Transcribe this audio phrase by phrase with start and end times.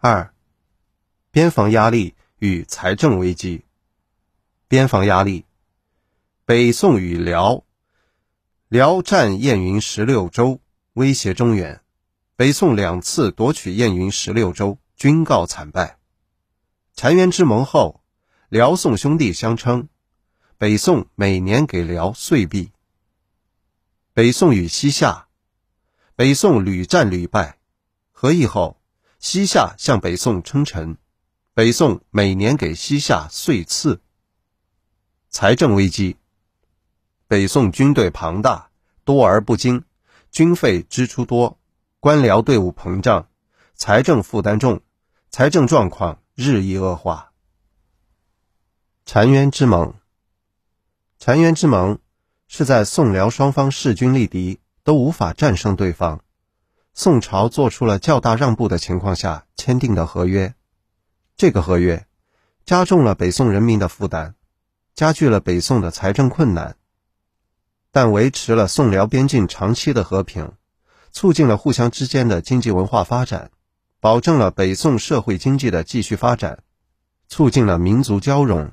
[0.00, 0.32] 二、
[1.32, 3.64] 边防压力与财政危机。
[4.68, 5.44] 边防压力，
[6.44, 7.64] 北宋与辽，
[8.68, 10.60] 辽占燕云十六州，
[10.92, 11.82] 威胁中原。
[12.36, 15.98] 北宋两次夺取燕云十六州，均告惨败。
[16.94, 18.00] 澶渊之盟后，
[18.48, 19.88] 辽宋兄弟相称，
[20.58, 22.70] 北宋每年给辽岁币。
[24.12, 25.26] 北宋与西夏，
[26.14, 27.58] 北宋屡战屡败，
[28.12, 28.77] 和议后。
[29.18, 30.96] 西夏向北宋称臣，
[31.52, 34.00] 北宋每年给西夏岁赐。
[35.28, 36.16] 财政危机，
[37.26, 38.70] 北宋军队庞大，
[39.04, 39.84] 多而不精，
[40.30, 41.58] 军费支出多，
[41.98, 43.28] 官僚队伍膨胀，
[43.74, 44.80] 财政负担重，
[45.30, 47.32] 财政状况日益恶化。
[49.04, 49.94] 澶渊之盟，
[51.20, 51.98] 澶渊之盟
[52.46, 56.22] 是在宋辽双方势均力敌，都无法战胜对方。
[57.00, 60.56] 宋朝做出了较大让步的情况下签订的合约，
[61.36, 62.08] 这个合约
[62.66, 64.34] 加重了北宋人民的负担，
[64.96, 66.74] 加剧了北宋的财政困难，
[67.92, 70.54] 但维持了宋辽边境长期的和平，
[71.12, 73.52] 促进了互相之间的经济文化发展，
[74.00, 76.64] 保证了北宋社会经济的继续发展，
[77.28, 78.72] 促进了民族交融，